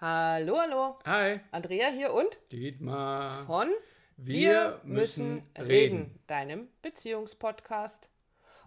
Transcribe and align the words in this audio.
Hallo, 0.00 0.58
hallo. 0.58 0.98
Hi, 1.06 1.40
Andrea 1.52 1.88
hier 1.88 2.12
und 2.12 2.28
Dietmar. 2.52 3.44
von 3.46 3.70
Wir 4.18 4.80
müssen 4.84 5.42
reden. 5.58 6.18
deinem 6.26 6.68
Beziehungspodcast. 6.82 8.08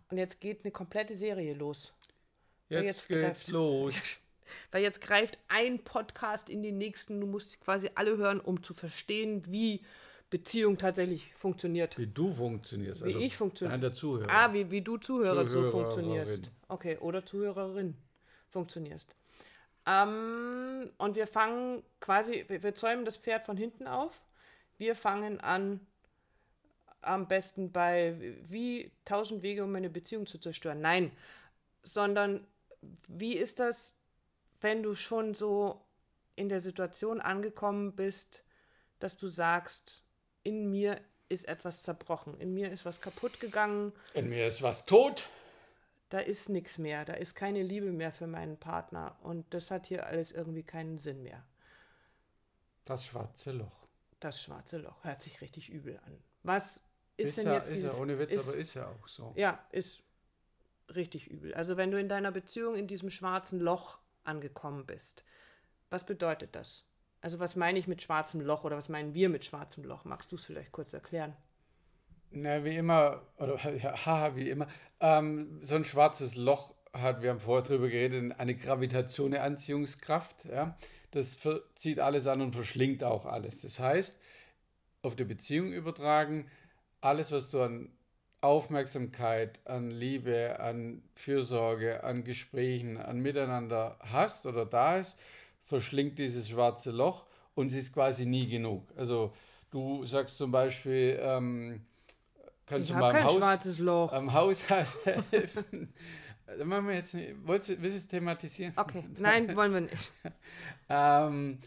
Und 0.09 0.17
jetzt 0.17 0.39
geht 0.41 0.63
eine 0.63 0.71
komplette 0.71 1.15
Serie 1.15 1.53
los. 1.53 1.93
Jetzt, 2.69 2.83
jetzt 2.83 3.07
geht's 3.07 3.21
greift- 3.21 3.47
los. 3.49 3.95
Weil 4.71 4.81
jetzt 4.81 5.01
greift 5.01 5.37
ein 5.47 5.83
Podcast 5.83 6.49
in 6.49 6.63
den 6.63 6.79
nächsten. 6.79 7.21
Du 7.21 7.27
musst 7.27 7.59
quasi 7.61 7.91
alle 7.93 8.17
hören, 8.17 8.39
um 8.39 8.63
zu 8.63 8.73
verstehen, 8.73 9.43
wie 9.47 9.81
Beziehung 10.31 10.79
tatsächlich 10.79 11.31
funktioniert. 11.35 11.95
Wie 11.99 12.07
du 12.07 12.31
funktionierst. 12.31 13.05
Wie 13.05 13.23
ich 13.23 13.37
funktioniere. 13.37 13.79
Der 13.79 13.93
Zuhörer. 13.93 14.27
Ah, 14.31 14.51
wie, 14.53 14.71
wie 14.71 14.81
du 14.81 14.97
Zuhörer 14.97 15.47
so 15.47 15.69
funktionierst. 15.69 16.49
Okay, 16.67 16.97
oder 16.97 17.23
Zuhörerin 17.23 17.95
funktionierst. 18.49 19.15
Ähm, 19.85 20.91
und 20.97 21.15
wir 21.15 21.27
fangen 21.27 21.83
quasi, 21.99 22.45
wir, 22.47 22.63
wir 22.63 22.75
zäumen 22.75 23.05
das 23.05 23.17
Pferd 23.17 23.45
von 23.45 23.57
hinten 23.57 23.87
auf. 23.87 24.21
Wir 24.77 24.95
fangen 24.95 25.39
an, 25.39 25.85
am 27.01 27.27
besten 27.27 27.71
bei 27.71 28.15
wie 28.43 28.91
tausend 29.05 29.41
Wege, 29.41 29.63
um 29.63 29.75
eine 29.75 29.89
Beziehung 29.89 30.25
zu 30.25 30.37
zerstören. 30.37 30.81
Nein, 30.81 31.11
sondern 31.83 32.45
wie 33.07 33.35
ist 33.35 33.59
das, 33.59 33.95
wenn 34.61 34.83
du 34.83 34.95
schon 34.95 35.33
so 35.33 35.81
in 36.35 36.49
der 36.49 36.61
Situation 36.61 37.19
angekommen 37.19 37.95
bist, 37.95 38.43
dass 38.99 39.17
du 39.17 39.27
sagst, 39.27 40.03
in 40.43 40.69
mir 40.69 40.99
ist 41.29 41.47
etwas 41.47 41.81
zerbrochen, 41.83 42.39
in 42.39 42.53
mir 42.53 42.71
ist 42.71 42.85
was 42.85 43.01
kaputt 43.01 43.39
gegangen, 43.39 43.93
In 44.13 44.29
mir 44.29 44.47
ist 44.47 44.61
was 44.61 44.85
tot. 44.85 45.29
Da 46.09 46.19
ist 46.19 46.49
nichts 46.49 46.77
mehr, 46.77 47.05
da 47.05 47.13
ist 47.13 47.35
keine 47.35 47.63
Liebe 47.63 47.91
mehr 47.91 48.11
für 48.11 48.27
meinen 48.27 48.57
Partner 48.57 49.17
und 49.21 49.53
das 49.53 49.71
hat 49.71 49.87
hier 49.87 50.07
alles 50.07 50.31
irgendwie 50.31 50.63
keinen 50.63 50.97
Sinn 50.97 51.23
mehr. 51.23 51.43
Das 52.85 53.05
schwarze 53.05 53.51
Loch. 53.51 53.87
Das 54.19 54.41
schwarze 54.41 54.77
Loch 54.77 55.03
hört 55.03 55.21
sich 55.21 55.41
richtig 55.41 55.69
übel 55.69 55.99
an. 56.05 56.21
Was 56.43 56.81
ist, 57.17 57.29
Ist, 57.29 57.37
denn 57.37 57.45
ja, 57.47 57.53
jetzt 57.53 57.67
ist 57.67 57.75
dieses, 57.75 57.93
ja 57.93 58.01
ohne 58.01 58.17
Witz, 58.17 58.35
ist, 58.35 58.47
aber 58.47 58.57
ist 58.57 58.73
ja 58.73 58.87
auch 58.87 59.07
so. 59.07 59.33
Ja, 59.35 59.63
ist 59.71 60.01
richtig 60.95 61.27
übel. 61.27 61.53
Also 61.53 61.77
wenn 61.77 61.91
du 61.91 61.99
in 61.99 62.09
deiner 62.09 62.31
Beziehung 62.31 62.75
in 62.75 62.87
diesem 62.87 63.09
schwarzen 63.09 63.59
Loch 63.59 63.99
angekommen 64.23 64.85
bist, 64.85 65.23
was 65.89 66.05
bedeutet 66.05 66.55
das? 66.55 66.85
Also 67.21 67.39
was 67.39 67.55
meine 67.55 67.77
ich 67.77 67.87
mit 67.87 68.01
schwarzem 68.01 68.41
Loch 68.41 68.63
oder 68.63 68.77
was 68.77 68.89
meinen 68.89 69.13
wir 69.13 69.29
mit 69.29 69.45
schwarzem 69.45 69.83
Loch? 69.83 70.05
Magst 70.05 70.31
du 70.31 70.37
es 70.37 70.45
vielleicht 70.45 70.71
kurz 70.71 70.93
erklären? 70.93 71.35
Na, 72.31 72.63
wie 72.63 72.75
immer, 72.75 73.21
oder 73.37 73.57
ja, 73.77 74.05
haha, 74.05 74.35
wie 74.35 74.49
immer, 74.49 74.67
ähm, 74.99 75.59
so 75.61 75.75
ein 75.75 75.85
schwarzes 75.85 76.35
Loch 76.35 76.73
hat, 76.93 77.21
wir 77.21 77.31
haben 77.31 77.39
vorher 77.39 77.63
drüber 77.63 77.89
geredet, 77.89 78.39
eine 78.39 78.55
Gravitation, 78.55 79.33
eine 79.33 79.43
Anziehungskraft. 79.43 80.45
Ja? 80.45 80.77
Das 81.11 81.39
zieht 81.75 81.99
alles 81.99 82.27
an 82.27 82.41
und 82.41 82.53
verschlingt 82.53 83.03
auch 83.03 83.25
alles. 83.25 83.61
Das 83.61 83.79
heißt, 83.79 84.15
auf 85.01 85.15
die 85.15 85.23
Beziehung 85.23 85.71
übertragen, 85.71 86.47
alles, 87.01 87.31
was 87.31 87.49
du 87.49 87.61
an 87.61 87.89
Aufmerksamkeit, 88.41 89.59
an 89.65 89.91
Liebe, 89.91 90.59
an 90.59 91.01
Fürsorge, 91.15 92.03
an 92.03 92.23
Gesprächen, 92.23 92.97
an 92.97 93.19
Miteinander 93.19 93.97
hast 93.99 94.45
oder 94.45 94.65
da 94.65 94.97
ist, 94.97 95.17
verschlingt 95.63 96.19
dieses 96.19 96.49
schwarze 96.49 96.91
Loch 96.91 97.25
und 97.55 97.67
es 97.67 97.73
ist 97.73 97.93
quasi 97.93 98.25
nie 98.25 98.47
genug. 98.47 98.87
Also 98.95 99.33
du 99.71 100.05
sagst 100.05 100.37
zum 100.37 100.51
Beispiel, 100.51 101.19
ähm, 101.21 101.85
kannst 102.69 102.89
Ich 102.89 102.95
du 102.95 102.95
habe 102.95 103.05
mal 103.07 103.11
kein 103.11 103.21
im 103.23 103.27
Haus, 103.27 103.37
schwarzes 103.37 103.79
Loch. 103.79 104.13
am 104.13 104.33
Haushalt 104.33 104.87
helfen. 105.31 105.93
Da 106.57 106.65
machen 106.65 106.87
wir 106.87 106.95
jetzt 106.95 107.13
nicht. 107.13 107.35
Wolltest 107.45 107.69
du, 107.69 107.79
willst 107.79 107.95
du 107.95 107.99
es 107.99 108.07
thematisieren? 108.07 108.73
Okay, 108.75 109.03
nein, 109.19 109.55
wollen 109.55 109.71
wir 109.71 109.81
nicht. 109.81 110.11
Ähm, 110.89 111.59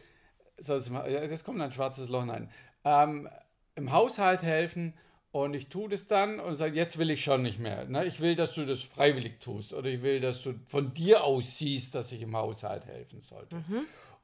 ja, 0.59 1.05
jetzt 1.07 1.45
kommt 1.45 1.61
ein 1.61 1.71
schwarzes 1.71 2.09
Loch 2.09 2.27
rein. 2.27 2.51
Ähm, 2.85 3.29
Im 3.77 3.93
Haushalt 3.93 4.43
helfen 4.43 4.95
und 5.31 5.55
ich 5.55 5.69
tue 5.69 5.89
das 5.89 6.09
dann 6.09 6.41
und 6.41 6.57
sage, 6.57 6.75
jetzt 6.75 6.99
will 6.99 7.11
ich 7.11 7.23
schon 7.23 7.43
nicht 7.43 7.61
mehr. 7.61 7.85
Ne? 7.85 8.05
Ich 8.07 8.19
will, 8.21 8.35
dass 8.35 8.55
du 8.55 8.67
das 8.67 8.83
freiwillig 8.83 9.39
tust 9.39 9.73
oder 9.73 9.89
ich 9.89 10.03
will, 10.03 10.21
dass 10.21 10.43
du 10.43 10.55
von 10.67 10.93
dir 10.93 11.23
aus 11.23 11.59
siehst, 11.59 11.95
dass 11.95 12.11
ich 12.11 12.21
im 12.21 12.37
Haushalt 12.37 12.85
helfen 12.87 13.21
sollte. 13.21 13.63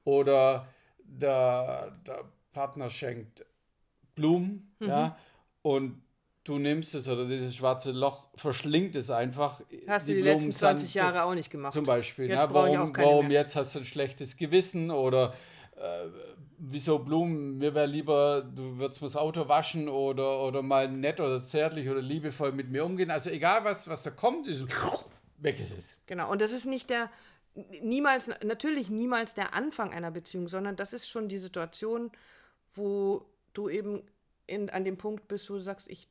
Oder 0.02 0.66
der, 0.98 1.92
der 2.04 2.24
Partner 2.52 2.90
schenkt 2.90 3.44
Blumen 4.16 4.74
ja, 4.80 5.16
und 5.62 6.02
du 6.48 6.58
nimmst 6.58 6.94
es 6.94 7.08
oder 7.08 7.26
dieses 7.26 7.54
schwarze 7.54 7.92
Loch 7.92 8.24
verschlingt 8.34 8.96
es 8.96 9.10
einfach. 9.10 9.60
Hast 9.86 10.08
du 10.08 10.14
die 10.14 10.22
Blumen 10.22 10.34
letzten 10.34 10.52
sind 10.52 10.58
20 10.58 10.92
so- 10.92 10.98
Jahre 10.98 11.24
auch 11.24 11.34
nicht 11.34 11.50
gemacht. 11.50 11.72
zum 11.72 11.84
Beispiel. 11.84 12.26
Jetzt 12.26 12.40
ne? 12.40 12.48
brauche 12.48 12.70
ich 12.70 12.78
Warum, 12.78 12.96
warum 12.96 13.30
jetzt 13.30 13.54
hast 13.56 13.74
du 13.74 13.80
ein 13.80 13.84
schlechtes 13.84 14.36
Gewissen 14.36 14.90
oder 14.90 15.34
äh, 15.76 16.06
wieso 16.58 16.98
Blumen? 16.98 17.58
Mir 17.58 17.74
wäre 17.74 17.86
lieber, 17.86 18.42
du 18.42 18.78
würdest 18.78 19.02
mir 19.02 19.08
das 19.08 19.16
Auto 19.16 19.48
waschen 19.48 19.88
oder, 19.88 20.42
oder 20.42 20.62
mal 20.62 20.88
nett 20.88 21.20
oder 21.20 21.42
zärtlich 21.42 21.88
oder 21.88 22.00
liebevoll 22.00 22.52
mit 22.52 22.70
mir 22.70 22.84
umgehen. 22.84 23.10
Also 23.10 23.30
egal, 23.30 23.64
was, 23.64 23.88
was 23.88 24.02
da 24.02 24.10
kommt, 24.10 24.46
ist 24.46 24.64
weg 25.38 25.60
ist 25.60 25.76
es. 25.76 25.96
Genau, 26.06 26.30
und 26.32 26.40
das 26.40 26.52
ist 26.52 26.66
nicht 26.66 26.90
der, 26.90 27.10
niemals, 27.82 28.28
natürlich 28.42 28.88
niemals 28.88 29.34
der 29.34 29.54
Anfang 29.54 29.92
einer 29.92 30.10
Beziehung, 30.10 30.48
sondern 30.48 30.76
das 30.76 30.92
ist 30.92 31.08
schon 31.08 31.28
die 31.28 31.38
Situation, 31.38 32.10
wo 32.74 33.24
du 33.52 33.68
eben 33.68 34.02
in, 34.46 34.70
an 34.70 34.84
dem 34.84 34.96
Punkt 34.96 35.28
bist, 35.28 35.48
wo 35.50 35.54
du 35.54 35.60
sagst, 35.60 35.88
ich, 35.88 36.08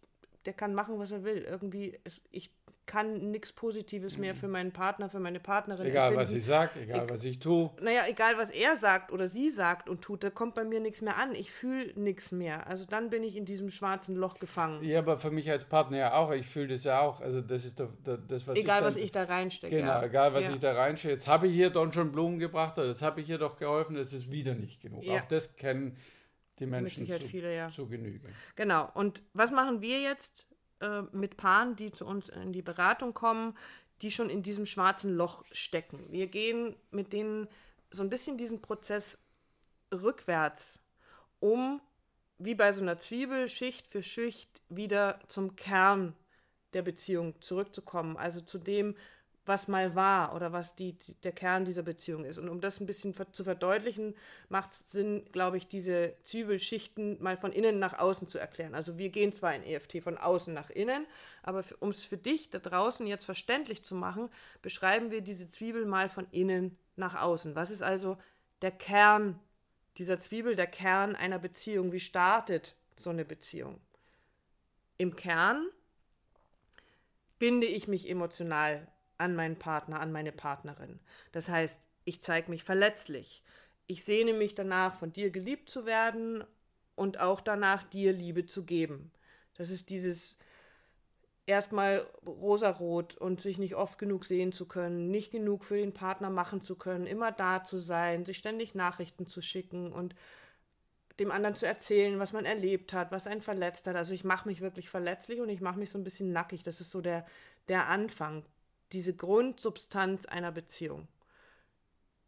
der 0.47 0.53
kann 0.53 0.73
machen, 0.73 0.97
was 0.97 1.11
er 1.11 1.25
will. 1.25 1.45
Irgendwie, 1.47 1.99
es, 2.05 2.21
ich 2.31 2.49
kann 2.85 3.31
nichts 3.31 3.51
Positives 3.51 4.17
mehr 4.17 4.33
für 4.33 4.47
meinen 4.47 4.71
Partner, 4.71 5.09
für 5.09 5.19
meine 5.19 5.41
Partnerin 5.41 5.87
Egal, 5.87 6.15
was 6.15 6.31
empfinden. 6.31 6.37
ich 6.37 6.45
sage, 6.45 6.69
egal, 6.81 7.09
was 7.09 7.25
ich 7.25 7.37
tue. 7.37 7.69
Naja, 7.81 8.03
egal 8.07 8.37
was 8.37 8.49
er 8.49 8.77
sagt 8.77 9.11
oder 9.11 9.27
sie 9.27 9.49
sagt 9.49 9.89
und 9.89 10.01
tut, 10.01 10.23
da 10.23 10.29
kommt 10.29 10.55
bei 10.55 10.63
mir 10.63 10.79
nichts 10.79 11.01
mehr 11.01 11.17
an. 11.17 11.35
Ich 11.35 11.51
fühle 11.51 11.91
nichts 11.99 12.31
mehr. 12.31 12.65
Also 12.65 12.85
dann 12.85 13.09
bin 13.09 13.23
ich 13.23 13.35
in 13.35 13.43
diesem 13.43 13.69
schwarzen 13.71 14.15
Loch 14.15 14.39
gefangen. 14.39 14.81
Ja, 14.85 14.99
aber 14.99 15.17
für 15.17 15.31
mich 15.31 15.51
als 15.51 15.65
Partner 15.65 15.97
ja 15.97 16.13
auch. 16.13 16.31
Ich 16.31 16.47
fühle 16.47 16.69
das 16.69 16.85
ja 16.85 17.01
auch. 17.01 17.19
Also 17.19 17.41
das 17.41 17.65
ist 17.65 17.77
der, 17.77 17.89
der, 18.05 18.17
das, 18.17 18.47
was 18.47 18.57
egal 18.57 18.79
ich 18.79 18.85
was 18.85 18.93
dann- 18.93 19.03
ich 19.03 19.11
da 19.11 19.23
reinstecke. 19.23 19.75
Genau, 19.75 19.87
ja. 19.91 20.03
egal 20.03 20.33
was 20.33 20.45
ja. 20.45 20.53
ich 20.53 20.59
da 20.61 20.71
reinstelle. 20.71 21.13
Jetzt 21.13 21.27
habe 21.27 21.47
ich 21.47 21.53
hier 21.53 21.69
dann 21.69 21.91
schon 21.91 22.13
Blumen 22.13 22.39
gebracht 22.39 22.77
oder 22.77 22.87
jetzt 22.87 23.01
habe 23.01 23.19
ich 23.19 23.27
hier 23.27 23.37
doch 23.37 23.57
geholfen, 23.57 23.97
das 23.97 24.13
ist 24.13 24.31
wieder 24.31 24.55
nicht 24.55 24.81
genug. 24.81 25.03
Ja. 25.03 25.15
Auch 25.15 25.25
das 25.25 25.57
kennen 25.57 25.97
die 26.59 26.65
Menschen 26.65 27.05
zu, 27.05 27.19
viele, 27.19 27.55
ja. 27.55 27.69
zu 27.69 27.87
Genüge. 27.87 28.29
Genau. 28.55 28.89
Und 28.93 29.21
was 29.33 29.51
machen 29.51 29.81
wir 29.81 30.01
jetzt 30.01 30.47
äh, 30.81 31.01
mit 31.11 31.37
Paaren, 31.37 31.75
die 31.75 31.91
zu 31.91 32.05
uns 32.05 32.29
in 32.29 32.53
die 32.53 32.61
Beratung 32.61 33.13
kommen, 33.13 33.55
die 34.01 34.11
schon 34.11 34.29
in 34.29 34.43
diesem 34.43 34.65
schwarzen 34.65 35.15
Loch 35.15 35.43
stecken? 35.51 36.05
Wir 36.09 36.27
gehen 36.27 36.75
mit 36.91 37.13
denen 37.13 37.47
so 37.91 38.03
ein 38.03 38.09
bisschen 38.09 38.37
diesen 38.37 38.61
Prozess 38.61 39.17
rückwärts, 39.93 40.79
um 41.39 41.81
wie 42.39 42.55
bei 42.55 42.71
so 42.73 42.81
einer 42.81 42.99
Zwiebel 42.99 43.49
Schicht 43.49 43.87
für 43.87 44.03
Schicht 44.03 44.61
wieder 44.69 45.19
zum 45.27 45.55
Kern 45.55 46.13
der 46.73 46.81
Beziehung 46.81 47.41
zurückzukommen, 47.41 48.17
also 48.17 48.41
zu 48.41 48.57
dem, 48.57 48.95
was 49.47 49.67
mal 49.67 49.95
war 49.95 50.35
oder 50.35 50.51
was 50.51 50.75
die, 50.75 50.93
die, 50.93 51.13
der 51.15 51.31
Kern 51.31 51.65
dieser 51.65 51.83
Beziehung 51.83 52.25
ist. 52.25 52.37
Und 52.37 52.49
um 52.49 52.61
das 52.61 52.79
ein 52.79 52.85
bisschen 52.85 53.15
zu 53.31 53.43
verdeutlichen, 53.43 54.15
macht 54.49 54.71
es 54.71 54.91
Sinn, 54.91 55.25
glaube 55.31 55.57
ich, 55.57 55.67
diese 55.67 56.13
Zwiebelschichten 56.23 57.21
mal 57.21 57.37
von 57.37 57.51
innen 57.51 57.79
nach 57.79 57.97
außen 57.97 58.27
zu 58.27 58.37
erklären. 58.37 58.75
Also 58.75 58.97
wir 58.97 59.09
gehen 59.09 59.33
zwar 59.33 59.55
in 59.55 59.63
EFT 59.63 60.03
von 60.03 60.17
außen 60.17 60.53
nach 60.53 60.69
innen, 60.69 61.05
aber 61.43 61.63
um 61.79 61.89
es 61.89 62.05
für 62.05 62.17
dich 62.17 62.49
da 62.49 62.59
draußen 62.59 63.05
jetzt 63.07 63.25
verständlich 63.25 63.83
zu 63.83 63.95
machen, 63.95 64.29
beschreiben 64.61 65.11
wir 65.11 65.21
diese 65.21 65.49
Zwiebel 65.49 65.85
mal 65.85 66.09
von 66.09 66.27
innen 66.31 66.77
nach 66.95 67.15
außen. 67.15 67.55
Was 67.55 67.71
ist 67.71 67.83
also 67.83 68.17
der 68.61 68.71
Kern 68.71 69.39
dieser 69.97 70.19
Zwiebel, 70.19 70.55
der 70.55 70.67
Kern 70.67 71.15
einer 71.15 71.39
Beziehung? 71.39 71.91
Wie 71.91 71.99
startet 71.99 72.75
so 72.97 73.09
eine 73.09 73.25
Beziehung? 73.25 73.79
Im 74.97 75.15
Kern 75.15 75.67
binde 77.39 77.67
ich 77.67 77.87
mich 77.87 78.09
emotional 78.09 78.87
an 79.17 79.35
meinen 79.35 79.57
Partner, 79.57 79.99
an 79.99 80.11
meine 80.11 80.31
Partnerin. 80.31 80.99
Das 81.31 81.49
heißt, 81.49 81.87
ich 82.05 82.21
zeige 82.21 82.49
mich 82.49 82.63
verletzlich. 82.63 83.43
Ich 83.87 84.03
sehne 84.03 84.33
mich 84.33 84.55
danach, 84.55 84.95
von 84.95 85.13
dir 85.13 85.29
geliebt 85.29 85.69
zu 85.69 85.85
werden 85.85 86.43
und 86.95 87.19
auch 87.19 87.41
danach, 87.41 87.83
dir 87.83 88.11
Liebe 88.13 88.45
zu 88.45 88.65
geben. 88.65 89.11
Das 89.55 89.69
ist 89.69 89.89
dieses 89.89 90.37
erstmal 91.45 92.05
rosarot 92.25 93.15
und 93.15 93.39
sich 93.41 93.57
nicht 93.57 93.75
oft 93.75 93.97
genug 93.97 94.25
sehen 94.25 94.51
zu 94.51 94.67
können, 94.67 95.09
nicht 95.09 95.31
genug 95.31 95.63
für 95.63 95.77
den 95.77 95.93
Partner 95.93 96.29
machen 96.29 96.61
zu 96.61 96.75
können, 96.75 97.07
immer 97.07 97.31
da 97.31 97.63
zu 97.63 97.77
sein, 97.77 98.25
sich 98.25 98.37
ständig 98.37 98.75
Nachrichten 98.75 99.27
zu 99.27 99.41
schicken 99.41 99.93
und 99.93 100.13
dem 101.19 101.31
anderen 101.31 101.55
zu 101.55 101.65
erzählen, 101.65 102.19
was 102.19 102.33
man 102.33 102.45
erlebt 102.45 102.93
hat, 102.93 103.11
was 103.11 103.25
einen 103.25 103.41
verletzt 103.41 103.87
hat. 103.87 103.95
Also 103.95 104.13
ich 104.13 104.23
mache 104.23 104.47
mich 104.47 104.61
wirklich 104.61 104.89
verletzlich 104.89 105.39
und 105.39 105.49
ich 105.49 105.61
mache 105.61 105.79
mich 105.79 105.89
so 105.89 105.97
ein 105.97 106.03
bisschen 106.03 106.31
nackig. 106.31 106.63
Das 106.63 106.79
ist 106.81 106.91
so 106.91 107.01
der, 107.01 107.25
der 107.69 107.87
Anfang, 107.87 108.43
diese 108.91 109.15
Grundsubstanz 109.15 110.25
einer 110.25 110.51
Beziehung. 110.51 111.07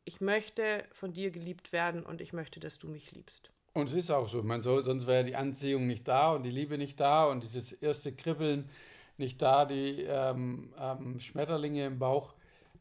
Ich 0.06 0.22
möchte 0.22 0.84
von 0.92 1.14
dir 1.14 1.32
geliebt 1.32 1.72
werden 1.72 2.04
und 2.04 2.22
ich 2.22 2.34
möchte, 2.34 2.60
dass 2.60 2.80
du 2.80 2.88
mich 2.88 3.12
liebst. 3.12 3.52
Und 3.74 3.88
es 3.90 3.94
ist 3.94 4.12
auch 4.12 4.28
so. 4.28 4.42
Man 4.42 4.62
soll, 4.62 4.84
sonst 4.84 5.08
wäre 5.08 5.24
die 5.24 5.36
Anziehung 5.36 5.88
nicht 5.88 6.08
da 6.08 6.34
und 6.34 6.44
die 6.44 6.50
Liebe 6.50 6.78
nicht 6.78 7.00
da 7.00 7.26
und 7.26 7.44
dieses 7.44 7.72
erste 7.72 8.12
Kribbeln 8.14 8.70
nicht 9.18 9.42
da, 9.42 9.66
die 9.66 10.04
ähm, 10.04 10.74
ähm, 10.80 11.20
Schmetterlinge 11.20 11.86
im 11.86 12.00
Bauch. 12.00 12.34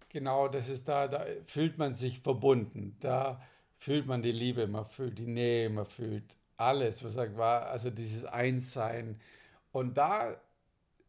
Genau, 0.09 0.49
das 0.49 0.71
ist 0.71 0.89
da, 0.89 1.07
da 1.07 1.27
fühlt 1.45 1.77
man 1.77 1.95
sich 1.95 2.21
verbunden. 2.21 2.97
Da 3.01 3.43
fühlt 3.75 4.07
man 4.07 4.23
die 4.23 4.33
Liebe, 4.33 4.67
man 4.67 4.87
fühlt 4.87 5.19
die 5.19 5.27
Nähe, 5.27 5.69
man 5.69 5.87
fühlt 5.87 6.37
alles, 6.57 7.05
was 7.05 7.17
er 7.17 7.37
war, 7.37 7.67
also 7.67 7.91
dieses 7.91 8.25
Einssein. 8.25 9.21
Und 9.71 9.97
da 9.97 10.41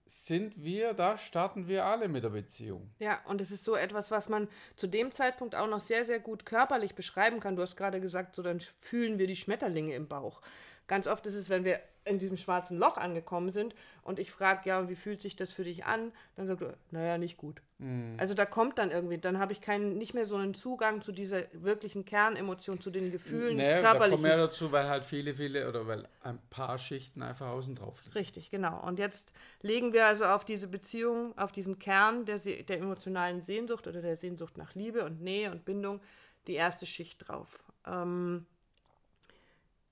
sind 0.10 0.64
wir, 0.64 0.94
da 0.94 1.18
starten 1.18 1.68
wir 1.68 1.86
alle 1.86 2.08
mit 2.08 2.24
der 2.24 2.30
Beziehung. 2.30 2.90
Ja, 3.00 3.20
und 3.26 3.42
es 3.42 3.52
ist 3.52 3.64
so 3.64 3.76
etwas, 3.76 4.10
was 4.12 4.28
man 4.28 4.48
zu 4.76 4.88
dem 4.88 5.12
Zeitpunkt 5.12 5.56
auch 5.56 5.68
noch 5.68 5.80
sehr, 5.80 6.04
sehr 6.04 6.20
gut 6.20 6.46
körperlich 6.46 6.96
beschreiben 6.96 7.40
kann. 7.40 7.56
Du 7.56 7.62
hast 7.62 7.76
gerade 7.76 8.02
gesagt, 8.02 8.36
so 8.36 8.42
dann 8.42 8.60
fühlen 8.80 9.20
wir 9.20 9.28
die 9.28 9.36
Schmetterlinge 9.36 9.94
im 9.94 10.08
Bauch. 10.08 10.42
Ganz 10.88 11.08
oft 11.08 11.26
ist 11.28 11.36
es, 11.36 11.50
wenn 11.50 11.64
wir 11.64 11.80
in 12.06 12.18
diesem 12.18 12.38
schwarzen 12.38 12.78
Loch 12.78 12.98
angekommen 12.98 13.52
sind 13.52 13.76
und 14.02 14.20
ich 14.20 14.32
frage, 14.32 14.68
ja, 14.68 14.90
wie 14.90 14.96
fühlt 14.96 15.22
sich 15.22 15.36
das 15.36 15.52
für 15.52 15.64
dich 15.64 15.86
an? 15.86 16.12
Dann 16.36 16.48
sagt 16.48 16.62
er, 16.62 16.76
naja, 16.92 17.18
nicht 17.18 17.38
gut. 17.38 17.62
Mhm. 17.78 18.16
Also 18.18 18.34
da 18.34 18.46
kommt 18.46 18.78
dann 18.78 18.92
irgendwie, 18.92 19.18
dann 19.18 19.40
habe 19.40 19.54
ich 19.54 19.62
keinen, 19.62 19.98
nicht 19.98 20.14
mehr 20.14 20.26
so 20.26 20.36
einen 20.36 20.54
Zugang 20.54 21.02
zu 21.02 21.12
dieser 21.12 21.44
wirklichen 21.54 22.06
Kernemotion, 22.06 22.82
zu 22.82 22.90
den 22.90 23.12
Gefühlen, 23.12 23.58
nee, 23.58 23.80
körperlichen. 23.80 24.00
Da 24.02 24.10
kommt 24.10 24.22
mehr 24.24 24.38
dazu, 24.38 24.72
weil 24.72 24.90
halt 24.90 25.06
viele, 25.06 25.34
viele 25.34 25.68
oder 25.68 25.88
weil 25.88 26.08
ein 26.22 26.40
paar 26.50 26.78
Schichten 26.78 27.22
einfach 27.22 27.48
außen 27.48 27.76
drauf 27.76 28.02
liegen. 28.04 28.14
Richtig, 28.14 28.50
genau. 28.50 28.86
Und 28.86 29.00
jetzt 29.00 29.34
legen 29.62 29.94
wir 29.94 30.08
also 30.08 30.26
auf 30.26 30.44
diese 30.44 30.68
Beziehung, 30.68 31.38
auf 31.38 31.52
diesen 31.52 31.80
Kern 31.80 32.26
der, 32.26 32.38
der 32.38 32.78
emotionalen 32.78 33.42
Sehnsucht 33.42 33.88
oder 33.88 34.02
der 34.02 34.18
Sehnsucht 34.18 34.58
nach 34.58 34.76
Liebe 34.76 35.06
und 35.06 35.22
Nähe 35.22 35.52
und 35.52 35.66
Bindung 35.66 36.02
die 36.48 36.56
erste 36.56 36.86
Schicht 36.86 37.28
drauf. 37.28 37.64
Ähm, 37.86 38.46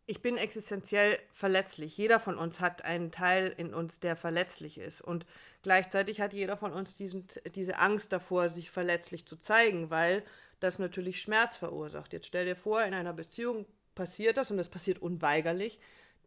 ich 0.10 0.22
bin 0.22 0.38
existenziell 0.38 1.20
verletzlich. 1.34 1.98
Jeder 1.98 2.22
von 2.22 2.38
uns 2.38 2.62
hat 2.62 2.86
einen 2.86 3.12
Teil 3.12 3.54
in 3.58 3.74
uns, 3.74 4.00
der 4.00 4.16
verletzlich 4.16 4.78
ist. 4.78 5.02
Und 5.02 5.26
gleichzeitig 5.64 6.22
hat 6.22 6.32
jeder 6.32 6.56
von 6.56 6.72
uns 6.72 6.96
diesen, 6.96 7.28
diese 7.54 7.78
Angst 7.78 8.14
davor, 8.14 8.48
sich 8.48 8.72
verletzlich 8.72 9.26
zu 9.26 9.36
zeigen, 9.36 9.90
weil 9.90 10.24
das 10.62 10.80
natürlich 10.80 11.22
Schmerz 11.22 11.58
verursacht. 11.58 12.14
Jetzt 12.14 12.26
stell 12.26 12.46
dir 12.46 12.56
vor, 12.56 12.84
in 12.84 12.94
einer 12.94 13.12
Beziehung 13.12 13.66
passiert 13.96 14.38
das, 14.38 14.50
und 14.50 14.58
das 14.58 14.70
passiert 14.70 15.00
unweigerlich, 15.00 15.78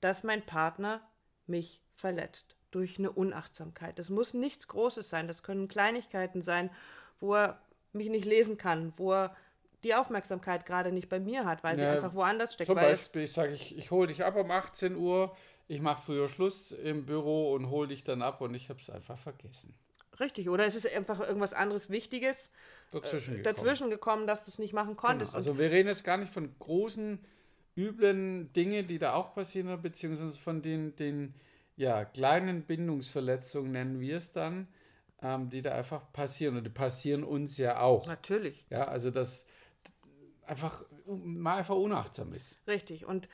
dass 0.03 0.25
mein 0.25 0.45
Partner 0.45 1.01
mich 1.47 1.81
verletzt 1.95 2.57
durch 2.71 2.99
eine 2.99 3.11
Unachtsamkeit. 3.11 3.99
Das 3.99 4.11
muss 4.11 4.35
nichts 4.35 4.69
Großes 4.69 5.09
sein, 5.09 5.27
das 5.27 5.43
können 5.43 5.69
Kleinigkeiten 5.69 6.43
sein, 6.43 6.71
wo 7.19 7.35
er 7.35 7.63
mich 7.93 8.11
nicht 8.11 8.27
lesen 8.27 8.59
kann, 8.59 8.93
wo 8.99 9.15
er 9.15 9.37
die 9.85 9.95
Aufmerksamkeit 9.95 10.67
gerade 10.67 10.93
nicht 10.93 11.09
bei 11.09 11.21
mir 11.21 11.45
hat, 11.45 11.65
weil 11.65 11.79
ja, 11.79 11.85
sie 11.85 11.97
einfach 11.97 12.15
woanders 12.15 12.55
steckt. 12.55 12.67
Zum 12.67 12.77
Beispiel, 12.77 13.23
ich 13.23 13.33
sage, 13.33 13.53
ich, 13.53 13.77
ich 13.77 13.91
hole 13.91 14.09
dich 14.09 14.25
ab 14.25 14.37
um 14.37 14.51
18 14.51 14.97
Uhr, 14.97 15.35
ich 15.69 15.81
mache 15.81 16.03
früher 16.03 16.29
Schluss 16.29 16.73
im 16.73 17.07
Büro 17.07 17.53
und 17.55 17.71
hole 17.71 17.89
dich 17.89 18.05
dann 18.05 18.23
ab 18.23 18.41
und 18.41 18.55
ich 18.55 18.69
habe 18.69 18.81
es 18.81 18.91
einfach 18.91 19.19
vergessen. 19.19 19.75
Richtig, 20.19 20.51
oder 20.51 20.67
es 20.67 20.75
ist 20.75 20.87
einfach 20.87 21.21
irgendwas 21.21 21.55
anderes 21.55 21.89
Wichtiges 21.89 22.51
dazwischen, 22.93 23.35
äh, 23.35 23.37
gekommen. 23.39 23.57
dazwischen 23.57 23.91
gekommen, 23.91 24.27
dass 24.27 24.45
du 24.45 24.51
es 24.51 24.59
nicht 24.59 24.75
machen 24.75 24.97
konntest. 24.97 25.33
Genau. 25.33 25.39
Also 25.39 25.59
wir 25.59 25.71
reden 25.71 25.89
jetzt 25.89 26.05
gar 26.05 26.19
nicht 26.19 26.33
von 26.33 26.55
großen, 26.59 27.19
üblen 27.77 28.53
Dingen, 28.53 28.87
die 28.87 28.99
da 28.99 29.15
auch 29.15 29.35
passieren, 29.35 29.81
beziehungsweise 29.81 30.39
von 30.39 30.61
den, 30.61 30.95
den 30.97 31.35
ja, 31.77 32.05
kleinen 32.05 32.63
Bindungsverletzungen, 32.63 33.73
nennen 33.73 34.01
wir 34.01 34.19
es 34.19 34.33
dann, 34.33 34.69
ähm, 35.23 35.49
die 35.49 35.63
da 35.63 35.73
einfach 35.73 36.13
passieren. 36.13 36.57
Und 36.59 36.65
die 36.65 36.71
passieren 36.71 37.25
uns 37.25 37.57
ja 37.57 37.81
auch. 37.81 38.07
Natürlich. 38.07 38.67
Ja, 38.69 38.85
also 38.85 39.11
das 39.11 39.47
einfach 40.51 40.85
mal 41.07 41.59
einfach 41.59 41.77
unachtsam 41.77 42.35
ist. 42.35 42.59
Richtig. 42.67 43.07
Und 43.07 43.29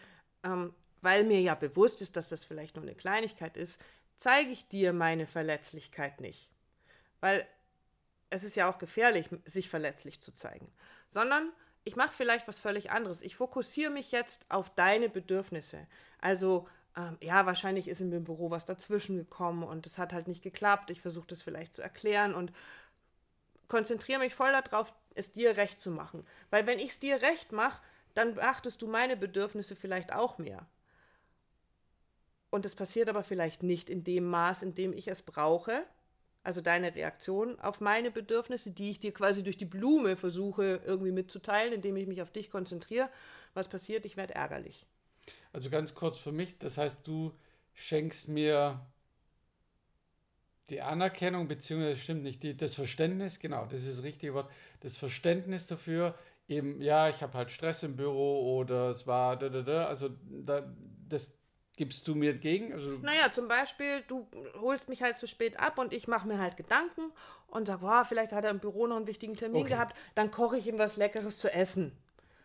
ähm, 0.44 0.74
weil 1.00 1.24
mir 1.24 1.40
ja 1.40 1.54
bewusst 1.54 2.02
ist, 2.02 2.16
dass 2.16 2.28
das 2.28 2.44
vielleicht 2.44 2.76
nur 2.76 2.82
eine 2.82 2.94
Kleinigkeit 2.94 3.56
ist, 3.56 3.82
zeige 4.16 4.50
ich 4.50 4.68
dir 4.68 4.92
meine 4.92 5.26
Verletzlichkeit 5.26 6.20
nicht. 6.20 6.50
Weil 7.20 7.46
es 8.28 8.44
ist 8.44 8.54
ja 8.54 8.70
auch 8.70 8.78
gefährlich, 8.78 9.28
sich 9.46 9.68
verletzlich 9.68 10.20
zu 10.20 10.32
zeigen. 10.32 10.70
Sondern 11.08 11.50
ich 11.84 11.96
mache 11.96 12.12
vielleicht 12.12 12.48
was 12.48 12.60
völlig 12.60 12.90
anderes. 12.90 13.22
Ich 13.22 13.36
fokussiere 13.36 13.90
mich 13.90 14.12
jetzt 14.12 14.44
auf 14.50 14.74
deine 14.74 15.08
Bedürfnisse. 15.08 15.86
Also 16.18 16.68
ähm, 16.96 17.16
ja, 17.22 17.46
wahrscheinlich 17.46 17.88
ist 17.88 18.00
in 18.00 18.10
dem 18.10 18.24
Büro 18.24 18.50
was 18.50 18.66
dazwischen 18.66 19.16
gekommen 19.16 19.62
und 19.62 19.86
es 19.86 19.96
hat 19.96 20.12
halt 20.12 20.28
nicht 20.28 20.42
geklappt. 20.42 20.90
Ich 20.90 21.00
versuche 21.00 21.28
das 21.28 21.42
vielleicht 21.42 21.76
zu 21.76 21.82
erklären 21.82 22.34
und 22.34 22.52
konzentriere 23.68 24.18
mich 24.18 24.34
voll 24.34 24.52
darauf, 24.52 24.92
es 25.16 25.32
dir 25.32 25.56
recht 25.56 25.80
zu 25.80 25.90
machen. 25.90 26.26
Weil 26.50 26.66
wenn 26.66 26.78
ich 26.78 26.90
es 26.90 26.98
dir 26.98 27.22
recht 27.22 27.52
mache, 27.52 27.82
dann 28.14 28.34
beachtest 28.34 28.80
du 28.80 28.86
meine 28.86 29.16
Bedürfnisse 29.16 29.76
vielleicht 29.76 30.12
auch 30.12 30.38
mehr. 30.38 30.66
Und 32.50 32.64
es 32.64 32.74
passiert 32.74 33.08
aber 33.08 33.22
vielleicht 33.22 33.62
nicht 33.62 33.90
in 33.90 34.04
dem 34.04 34.24
Maß, 34.24 34.62
in 34.62 34.74
dem 34.74 34.92
ich 34.92 35.08
es 35.08 35.22
brauche. 35.22 35.84
Also 36.42 36.60
deine 36.60 36.94
Reaktion 36.94 37.58
auf 37.60 37.80
meine 37.80 38.10
Bedürfnisse, 38.10 38.70
die 38.70 38.90
ich 38.90 39.00
dir 39.00 39.12
quasi 39.12 39.42
durch 39.42 39.56
die 39.56 39.64
Blume 39.64 40.16
versuche 40.16 40.80
irgendwie 40.86 41.10
mitzuteilen, 41.10 41.72
indem 41.72 41.96
ich 41.96 42.06
mich 42.06 42.22
auf 42.22 42.30
dich 42.30 42.50
konzentriere. 42.50 43.10
Was 43.52 43.68
passiert? 43.68 44.06
Ich 44.06 44.16
werde 44.16 44.34
ärgerlich. 44.36 44.86
Also 45.52 45.70
ganz 45.70 45.94
kurz 45.94 46.18
für 46.18 46.32
mich, 46.32 46.58
das 46.58 46.78
heißt, 46.78 47.00
du 47.06 47.32
schenkst 47.74 48.28
mir 48.28 48.80
die 50.70 50.82
Anerkennung, 50.82 51.48
beziehungsweise 51.48 52.00
stimmt 52.00 52.22
nicht, 52.22 52.42
die, 52.42 52.56
das 52.56 52.74
Verständnis, 52.74 53.38
genau, 53.38 53.66
das 53.66 53.82
ist 53.82 53.98
das 53.98 54.04
richtige 54.04 54.34
Wort, 54.34 54.50
das 54.80 54.96
Verständnis 54.96 55.66
dafür, 55.66 56.14
eben, 56.48 56.80
ja, 56.80 57.08
ich 57.08 57.22
habe 57.22 57.34
halt 57.34 57.50
Stress 57.50 57.82
im 57.82 57.96
Büro 57.96 58.58
oder 58.58 58.90
es 58.90 59.06
war 59.06 59.36
da, 59.36 59.48
da, 59.48 59.62
da, 59.62 59.86
also 59.86 60.10
da, 60.28 60.62
das 61.08 61.30
gibst 61.76 62.08
du 62.08 62.14
mir 62.14 62.32
entgegen? 62.32 62.72
Also, 62.72 62.90
naja, 63.02 63.32
zum 63.32 63.48
Beispiel, 63.48 64.02
du 64.08 64.26
holst 64.60 64.88
mich 64.88 65.02
halt 65.02 65.18
zu 65.18 65.26
spät 65.26 65.60
ab 65.60 65.78
und 65.78 65.92
ich 65.92 66.08
mache 66.08 66.26
mir 66.26 66.38
halt 66.38 66.56
Gedanken 66.56 67.12
und 67.48 67.66
sage, 67.66 67.82
wow, 67.82 68.06
vielleicht 68.06 68.32
hat 68.32 68.44
er 68.44 68.50
im 68.50 68.60
Büro 68.60 68.86
noch 68.86 68.96
einen 68.96 69.06
wichtigen 69.06 69.34
Termin 69.34 69.62
okay. 69.62 69.74
gehabt, 69.74 69.96
dann 70.14 70.30
koche 70.30 70.56
ich 70.56 70.66
ihm 70.66 70.78
was 70.78 70.96
Leckeres 70.96 71.38
zu 71.38 71.52
essen. 71.52 71.92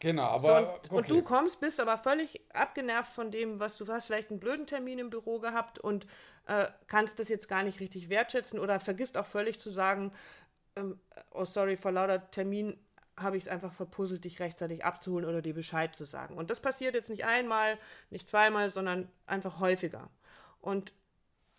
Genau, 0.02 0.24
aber. 0.24 0.48
So, 0.48 0.56
und, 0.56 0.66
okay. 0.66 0.96
und, 0.96 1.10
du 1.10 1.22
kommst, 1.22 1.60
bist 1.60 1.80
aber 1.80 1.96
völlig 1.98 2.42
abgenervt 2.54 3.14
von 3.14 3.30
dem, 3.30 3.60
was 3.60 3.78
du 3.78 3.88
hast, 3.88 4.08
vielleicht 4.08 4.32
einen 4.32 4.40
blöden 4.40 4.66
Termin 4.66 4.98
im 4.98 5.12
Büro 5.12 5.40
gehabt 5.40 5.78
und 5.78 6.08
äh, 6.48 6.66
kannst 6.88 7.20
das 7.20 7.30
jetzt 7.30 7.48
gar 7.48 7.62
nicht 7.62 7.80
richtig 7.80 8.10
wertschätzen 8.10 8.60
oder 8.60 8.80
vergisst 8.80 9.16
auch 9.16 9.28
völlig 9.28 9.60
zu 9.60 9.70
sagen, 9.70 10.12
ähm, 10.76 11.00
oh 11.30 11.46
sorry, 11.46 11.78
vor 11.78 11.92
lauter 11.92 12.32
Termin 12.32 12.80
habe 13.16 13.38
ich 13.38 13.44
es 13.44 13.50
einfach 13.50 13.74
verpuzzelt, 13.74 14.24
dich 14.24 14.40
rechtzeitig 14.40 14.84
abzuholen 14.84 15.30
oder 15.30 15.44
dir 15.44 15.54
Bescheid 15.54 15.96
zu 15.96 16.06
sagen. 16.06 16.36
Und 16.36 16.50
das 16.50 16.60
passiert 16.60 16.96
jetzt 16.96 17.12
nicht 17.12 17.26
einmal, 17.26 17.78
nicht 18.10 18.28
zweimal, 18.28 18.72
sondern 18.72 19.08
einfach 19.28 19.60
häufiger. 19.60 20.10
Und 20.62 20.94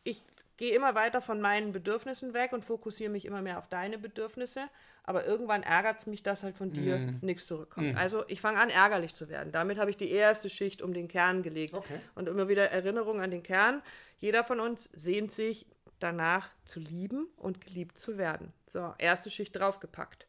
ich 0.03 0.21
gehe 0.63 0.77
immer 0.77 0.95
weiter 0.95 1.21
von 1.21 1.41
meinen 1.41 1.73
Bedürfnissen 1.73 2.35
weg 2.35 2.53
und 2.53 2.65
fokussiere 2.65 3.11
mich 3.11 3.25
immer 3.25 3.43
mehr 3.43 3.59
auf 3.59 3.67
deine 3.67 3.99
Bedürfnisse. 3.99 4.69
Aber 5.03 5.27
irgendwann 5.27 5.65
ärgert 5.65 5.99
es 5.99 6.07
mich, 6.07 6.23
dass 6.23 6.45
halt 6.45 6.57
von 6.57 6.71
dir 6.71 6.99
mm. 6.99 7.19
nichts 7.21 7.49
zurückkommt. 7.49 7.95
Mm. 7.95 7.97
Also 7.97 8.23
ich 8.29 8.41
fange 8.41 8.61
an, 8.61 8.71
ärgerlich 8.71 9.13
zu 9.13 9.29
werden. 9.29 9.51
Damit 9.51 9.77
habe 9.77 9.91
ich 9.91 9.97
die 9.97 10.09
erste 10.09 10.49
Schicht 10.49 10.81
um 10.81 10.95
den 10.95 11.09
Kern 11.09 11.43
gelegt. 11.43 11.75
Okay. 11.75 11.99
Und 12.15 12.29
immer 12.29 12.49
wieder 12.49 12.71
Erinnerung 12.71 13.21
an 13.21 13.33
den 13.33 13.43
Kern. 13.43 13.83
Jeder 14.19 14.45
von 14.45 14.61
uns 14.61 14.89
sehnt 14.93 15.33
sich 15.33 15.67
danach 15.99 16.51
zu 16.65 16.79
lieben 16.79 17.27
und 17.39 17.61
geliebt 17.61 17.99
zu 17.99 18.17
werden. 18.17 18.53
So, 18.69 18.95
erste 18.99 19.31
Schicht 19.31 19.57
draufgepackt. 19.57 20.29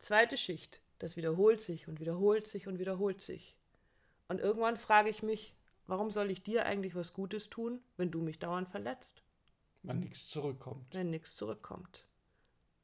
Zweite 0.00 0.36
Schicht, 0.36 0.80
das 0.98 1.16
wiederholt 1.16 1.60
sich 1.60 1.86
und 1.86 2.00
wiederholt 2.00 2.48
sich 2.48 2.66
und 2.66 2.80
wiederholt 2.80 3.20
sich. 3.20 3.54
Und 4.26 4.40
irgendwann 4.40 4.78
frage 4.78 5.10
ich 5.10 5.22
mich, 5.22 5.54
warum 5.86 6.10
soll 6.10 6.32
ich 6.32 6.42
dir 6.42 6.66
eigentlich 6.66 6.96
was 6.96 7.12
Gutes 7.12 7.50
tun, 7.50 7.78
wenn 7.96 8.10
du 8.10 8.20
mich 8.20 8.40
dauernd 8.40 8.68
verletzt? 8.68 9.22
Wenn 9.84 10.00
nichts 10.00 10.26
zurückkommt. 10.28 10.92
Wenn 10.92 11.10
nichts 11.10 11.36
zurückkommt. 11.36 12.04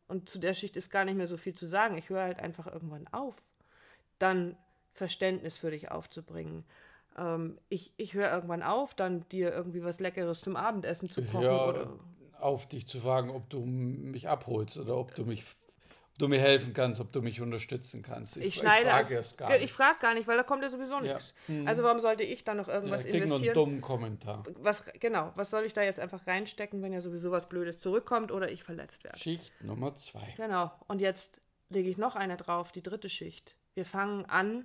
Und 0.07 0.29
zu 0.29 0.39
der 0.39 0.55
Schicht 0.55 0.77
ist 0.77 0.91
gar 0.91 1.05
nicht 1.05 1.17
mehr 1.17 1.29
so 1.29 1.37
viel 1.37 1.55
zu 1.55 1.67
sagen. 1.67 1.97
Ich 1.97 2.09
höre 2.09 2.23
halt 2.23 2.41
einfach 2.41 2.67
irgendwann 2.67 3.07
auf, 3.09 3.37
dann 4.19 4.57
Verständnis 4.93 5.57
für 5.57 5.71
dich 5.71 5.91
aufzubringen. 5.91 6.65
Ähm, 7.17 7.59
ich 7.69 7.93
ich 7.97 8.15
höre 8.15 8.31
irgendwann 8.31 8.63
auf, 8.63 8.95
dann 8.95 9.29
dir 9.29 9.53
irgendwie 9.53 9.83
was 9.83 10.01
Leckeres 10.01 10.41
zum 10.41 10.57
Abendessen 10.57 11.11
zu 11.11 11.23
kochen. 11.23 11.43
Ja, 11.43 11.65
oder 11.65 11.99
auf 12.41 12.67
dich 12.67 12.87
zu 12.87 13.01
fragen, 13.01 13.31
ob 13.31 13.49
du 13.51 13.65
mich 13.65 14.29
abholst 14.29 14.79
oder 14.79 14.97
ob 14.97 15.15
du 15.15 15.25
mich 15.25 15.45
du 16.21 16.29
mir 16.29 16.41
helfen 16.41 16.73
kannst, 16.73 17.01
ob 17.01 17.13
du 17.13 17.23
mich 17.23 17.41
unterstützen 17.41 18.03
kannst. 18.03 18.37
Ich, 18.37 18.47
ich 18.47 18.55
schneide 18.57 18.87
ich 18.87 18.91
frage 18.91 19.17
also, 19.17 19.37
gar 19.37 19.49
nicht. 19.51 19.65
Ich 19.65 19.73
frage 19.73 19.99
gar 20.01 20.15
nicht, 20.15 20.29
weil 20.29 20.37
da 20.37 20.43
kommt 20.43 20.63
ja 20.63 20.71
sowieso 20.71 20.95
ja. 20.95 21.15
nichts. 21.15 21.35
Mhm. 21.49 21.67
Also 21.67 21.83
warum 21.83 22.01
sollte 22.01 22.23
ich 22.23 22.45
dann 22.45 22.57
noch 22.57 22.69
irgendwas 22.69 23.05
ja, 23.05 23.11
investieren? 23.11 23.29
Nur 23.29 23.47
einen 23.47 23.55
dummen 23.55 23.81
Kommentar. 23.81 24.45
Was, 24.61 24.85
genau, 24.99 25.33
was 25.37 25.51
soll 25.51 25.65
ich 25.65 25.73
da 25.73 25.83
jetzt 25.83 26.01
einfach 26.01 26.27
reinstecken, 26.27 26.83
wenn 26.83 26.93
ja 26.93 27.01
sowieso 27.01 27.31
was 27.31 27.49
Blödes 27.49 27.81
zurückkommt 27.81 28.33
oder 28.33 28.51
ich 28.51 28.63
verletzt 28.63 29.05
werde? 29.05 29.19
Schicht 29.19 29.53
Nummer 29.63 29.97
zwei. 29.97 30.35
Genau, 30.37 30.71
und 30.89 31.01
jetzt 31.01 31.41
lege 31.69 31.89
ich 31.89 31.99
noch 31.99 32.17
eine 32.17 32.37
drauf, 32.37 32.73
die 32.73 32.83
dritte 32.83 33.09
Schicht. 33.09 33.55
Wir 33.75 33.85
fangen 33.85 34.27
an, 34.27 34.65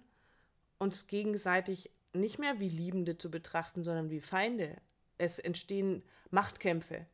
uns 0.79 1.07
gegenseitig 1.07 1.91
nicht 2.13 2.39
mehr 2.39 2.59
wie 2.59 2.69
Liebende 2.69 3.17
zu 3.17 3.29
betrachten, 3.29 3.83
sondern 3.83 4.09
wie 4.09 4.21
Feinde. 4.21 4.77
Es 5.17 5.39
entstehen 5.39 6.03
Machtkämpfe. 6.31 7.05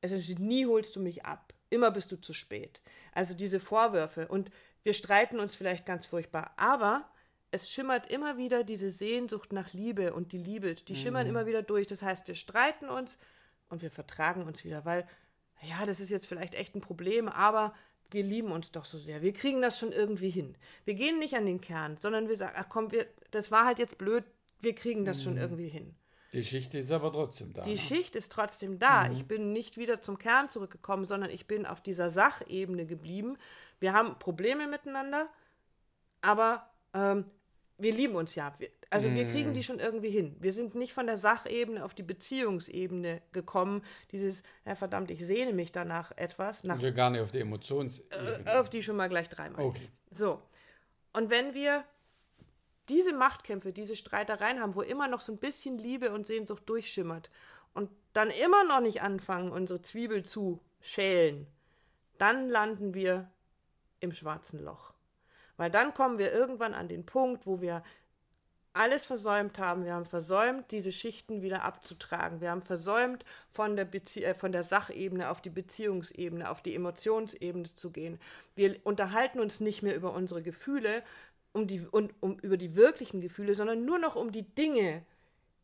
Es 0.00 0.12
entsteht, 0.12 0.38
nie 0.38 0.66
holst 0.66 0.96
du 0.96 1.00
mich 1.00 1.24
ab 1.24 1.54
immer 1.70 1.90
bist 1.90 2.12
du 2.12 2.16
zu 2.20 2.32
spät. 2.32 2.80
Also 3.12 3.34
diese 3.34 3.60
Vorwürfe. 3.60 4.28
Und 4.28 4.50
wir 4.82 4.92
streiten 4.92 5.38
uns 5.38 5.54
vielleicht 5.54 5.86
ganz 5.86 6.06
furchtbar, 6.06 6.52
aber 6.56 7.08
es 7.50 7.70
schimmert 7.70 8.10
immer 8.10 8.36
wieder 8.36 8.64
diese 8.64 8.90
Sehnsucht 8.90 9.52
nach 9.52 9.72
Liebe 9.72 10.12
und 10.12 10.32
die 10.32 10.38
Liebe, 10.38 10.74
die 10.74 10.96
schimmern 10.96 11.24
mhm. 11.24 11.30
immer 11.30 11.46
wieder 11.46 11.62
durch. 11.62 11.86
Das 11.86 12.02
heißt, 12.02 12.28
wir 12.28 12.34
streiten 12.34 12.88
uns 12.88 13.18
und 13.68 13.82
wir 13.82 13.90
vertragen 13.90 14.42
uns 14.42 14.64
wieder, 14.64 14.84
weil, 14.84 15.06
ja, 15.62 15.86
das 15.86 16.00
ist 16.00 16.10
jetzt 16.10 16.26
vielleicht 16.26 16.54
echt 16.54 16.74
ein 16.74 16.80
Problem, 16.80 17.28
aber 17.28 17.74
wir 18.10 18.22
lieben 18.22 18.52
uns 18.52 18.70
doch 18.70 18.84
so 18.84 18.98
sehr. 18.98 19.22
Wir 19.22 19.32
kriegen 19.32 19.60
das 19.60 19.78
schon 19.78 19.92
irgendwie 19.92 20.30
hin. 20.30 20.56
Wir 20.84 20.94
gehen 20.94 21.18
nicht 21.18 21.34
an 21.34 21.46
den 21.46 21.60
Kern, 21.60 21.96
sondern 21.96 22.28
wir 22.28 22.36
sagen, 22.36 22.54
ach 22.56 22.68
komm, 22.68 22.90
wir, 22.90 23.06
das 23.30 23.50
war 23.50 23.64
halt 23.64 23.78
jetzt 23.78 23.98
blöd, 23.98 24.24
wir 24.60 24.74
kriegen 24.74 25.04
das 25.04 25.18
mhm. 25.18 25.22
schon 25.22 25.36
irgendwie 25.36 25.68
hin. 25.68 25.94
Die 26.32 26.42
Schicht 26.42 26.74
ist 26.74 26.92
aber 26.92 27.10
trotzdem 27.10 27.52
da. 27.52 27.62
Die 27.62 27.70
ne? 27.70 27.78
Schicht 27.78 28.14
ist 28.14 28.30
trotzdem 28.32 28.78
da. 28.78 29.04
Mhm. 29.04 29.12
Ich 29.12 29.26
bin 29.26 29.52
nicht 29.52 29.76
wieder 29.76 30.02
zum 30.02 30.18
Kern 30.18 30.48
zurückgekommen, 30.48 31.06
sondern 31.06 31.30
ich 31.30 31.46
bin 31.46 31.64
auf 31.64 31.80
dieser 31.80 32.10
Sachebene 32.10 32.86
geblieben. 32.86 33.38
Wir 33.80 33.92
haben 33.92 34.18
Probleme 34.18 34.66
miteinander, 34.66 35.28
aber 36.20 36.68
ähm, 36.92 37.24
wir 37.78 37.92
lieben 37.92 38.16
uns 38.16 38.34
ja. 38.34 38.52
Wir, 38.58 38.70
also 38.90 39.08
mm. 39.08 39.14
wir 39.14 39.26
kriegen 39.26 39.54
die 39.54 39.62
schon 39.62 39.78
irgendwie 39.78 40.10
hin. 40.10 40.36
Wir 40.40 40.52
sind 40.52 40.74
nicht 40.74 40.92
von 40.92 41.06
der 41.06 41.16
Sachebene 41.16 41.84
auf 41.84 41.94
die 41.94 42.02
Beziehungsebene 42.02 43.22
gekommen. 43.32 43.82
Dieses, 44.10 44.42
ja 44.66 44.74
verdammt, 44.74 45.10
ich 45.10 45.24
sehne 45.24 45.52
mich 45.52 45.70
danach 45.70 46.10
etwas. 46.16 46.64
Nach, 46.64 46.74
also 46.74 46.92
gar 46.92 47.10
nicht 47.10 47.20
auf 47.20 47.30
die 47.30 47.40
Emotionsebene. 47.40 48.42
Äh, 48.44 48.56
auf 48.56 48.68
die 48.68 48.82
schon 48.82 48.96
mal 48.96 49.08
gleich 49.08 49.28
dreimal. 49.28 49.64
Okay. 49.64 49.88
So. 50.10 50.42
Und 51.12 51.30
wenn 51.30 51.54
wir 51.54 51.84
diese 52.88 53.12
Machtkämpfe, 53.12 53.72
diese 53.72 53.96
Streitereien 53.96 54.60
haben, 54.60 54.74
wo 54.74 54.82
immer 54.82 55.08
noch 55.08 55.20
so 55.20 55.32
ein 55.32 55.38
bisschen 55.38 55.78
Liebe 55.78 56.12
und 56.12 56.26
Sehnsucht 56.26 56.68
durchschimmert 56.68 57.30
und 57.74 57.90
dann 58.12 58.30
immer 58.30 58.64
noch 58.64 58.80
nicht 58.80 59.02
anfangen, 59.02 59.52
unsere 59.52 59.82
Zwiebel 59.82 60.24
zu 60.24 60.60
schälen, 60.80 61.46
dann 62.18 62.48
landen 62.48 62.94
wir 62.94 63.30
im 64.00 64.12
schwarzen 64.12 64.62
Loch. 64.62 64.92
Weil 65.56 65.70
dann 65.70 65.92
kommen 65.92 66.18
wir 66.18 66.32
irgendwann 66.32 66.74
an 66.74 66.88
den 66.88 67.04
Punkt, 67.04 67.46
wo 67.46 67.60
wir 67.60 67.82
alles 68.78 69.06
versäumt 69.06 69.58
haben. 69.58 69.84
Wir 69.84 69.94
haben 69.94 70.04
versäumt, 70.04 70.70
diese 70.70 70.92
Schichten 70.92 71.42
wieder 71.42 71.64
abzutragen. 71.64 72.40
Wir 72.40 72.52
haben 72.52 72.62
versäumt, 72.62 73.24
von 73.50 73.74
der, 73.74 73.84
Bezie 73.84 74.22
äh, 74.22 74.34
von 74.34 74.52
der 74.52 74.62
Sachebene 74.62 75.30
auf 75.30 75.40
die 75.40 75.50
Beziehungsebene, 75.50 76.48
auf 76.48 76.62
die 76.62 76.76
Emotionsebene 76.76 77.64
zu 77.64 77.90
gehen. 77.90 78.20
Wir 78.54 78.76
unterhalten 78.84 79.40
uns 79.40 79.58
nicht 79.58 79.82
mehr 79.82 79.96
über 79.96 80.12
unsere 80.12 80.42
Gefühle 80.42 81.02
um 81.52 81.66
die, 81.66 81.80
und, 81.80 82.14
um, 82.20 82.38
über 82.40 82.56
die 82.56 82.76
wirklichen 82.76 83.20
Gefühle, 83.20 83.54
sondern 83.54 83.84
nur 83.84 83.98
noch 83.98 84.16
um 84.16 84.32
die 84.32 84.42
Dinge, 84.42 85.04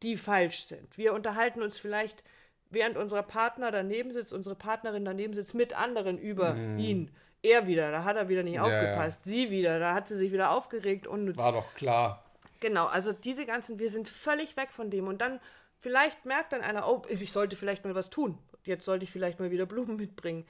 die 0.03 0.17
falsch 0.17 0.67
sind. 0.67 0.97
Wir 0.99 1.15
unterhalten 1.15 1.63
uns 1.63 1.79
vielleicht, 1.79 2.25
während 2.71 2.97
unser 2.97 3.23
Partner 3.23 3.71
daneben 3.71 4.13
sitzt, 4.13 4.33
unsere 4.33 4.57
Partnerin 4.57 5.05
daneben 5.05 5.35
sitzt, 5.35 5.55
mit 5.55 5.79
anderen 5.79 6.19
über 6.19 6.55
mm. 6.55 6.79
ihn 6.79 7.11
er 7.45 7.67
wieder, 7.67 7.91
da 7.91 8.05
hat 8.05 8.17
er 8.17 8.29
wieder 8.29 8.43
nicht 8.43 8.55
ja, 8.55 8.63
aufgepasst. 8.63 9.27
Ja. 9.27 9.33
Sie 9.33 9.51
wieder, 9.51 9.79
da 9.79 9.95
hat 9.95 10.09
sie 10.09 10.17
sich 10.17 10.33
wieder 10.33 10.51
aufgeregt. 10.51 11.07
und 11.07 11.37
War 11.37 11.53
doch 11.53 11.75
klar. 11.75 12.25
Genau, 12.61 12.87
also 12.87 13.13
diese 13.13 13.45
ganzen, 13.45 13.79
wir 13.79 13.91
sind 13.91 14.09
völlig 14.09 14.57
weg 14.57 14.71
von 14.71 14.91
dem. 14.91 15.07
Und 15.07 15.21
dann, 15.21 15.41
vielleicht 15.79 16.25
merkt 16.25 16.55
dann 16.55 16.63
einer, 16.63 16.89
oh, 16.89 17.03
ich 17.09 17.33
sollte 17.33 17.57
vielleicht 17.57 17.85
mal 17.85 17.95
was 17.95 18.09
tun. 18.09 18.39
Jetzt 18.65 18.87
sollte 18.87 19.05
ich 19.05 19.11
vielleicht 19.11 19.41
mal 19.41 19.51
wieder 19.51 19.67
Blumen 19.67 19.97
mitbringen. 19.97 20.47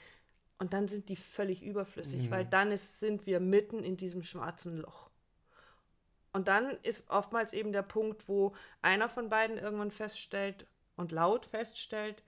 Und 0.58 0.72
dann 0.72 0.86
sind 0.86 1.08
die 1.08 1.16
völlig 1.16 1.64
überflüssig, 1.64 2.26
mhm. 2.26 2.30
weil 2.30 2.44
dann 2.44 2.70
ist, 2.70 3.00
sind 3.00 3.26
wir 3.26 3.40
mitten 3.40 3.82
in 3.82 3.96
diesem 3.96 4.22
schwarzen 4.22 4.78
Loch. 4.78 5.10
Und 6.34 6.48
dann 6.48 6.70
ist 6.82 7.08
oftmals 7.10 7.52
eben 7.52 7.72
der 7.72 7.82
Punkt, 7.82 8.28
wo 8.28 8.54
einer 8.82 9.08
von 9.08 9.28
beiden 9.28 9.56
irgendwann 9.56 9.92
feststellt 9.92 10.66
und 10.96 11.12
laut 11.12 11.46
feststellt, 11.46 12.24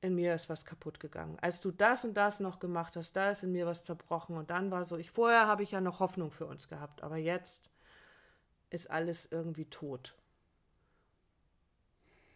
in 0.00 0.14
mir 0.14 0.36
ist 0.36 0.48
was 0.48 0.64
kaputt 0.64 1.00
gegangen. 1.00 1.36
Als 1.40 1.60
du 1.60 1.72
das 1.72 2.04
und 2.04 2.14
das 2.14 2.38
noch 2.38 2.60
gemacht 2.60 2.94
hast, 2.94 3.16
da 3.16 3.32
ist 3.32 3.42
in 3.42 3.50
mir 3.50 3.66
was 3.66 3.82
zerbrochen. 3.82 4.36
Und 4.36 4.50
dann 4.50 4.70
war 4.70 4.84
so, 4.84 4.96
ich 4.96 5.10
vorher 5.10 5.48
habe 5.48 5.64
ich 5.64 5.72
ja 5.72 5.80
noch 5.80 5.98
Hoffnung 5.98 6.30
für 6.30 6.46
uns 6.46 6.68
gehabt, 6.68 7.02
aber 7.02 7.16
jetzt 7.16 7.70
ist 8.70 8.88
alles 8.88 9.26
irgendwie 9.32 9.64
tot. 9.64 10.14